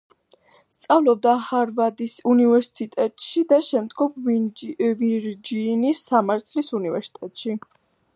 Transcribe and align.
სწავლობდა 0.75 1.33
ჰარვარდის 1.49 2.15
უნივერსიტეტში 2.31 3.43
და 3.51 3.59
შემდგომ 3.67 4.17
ვირჯინიის 4.29 6.03
სამართლის 6.07 6.73
უნივერსიტეტში. 6.81 7.55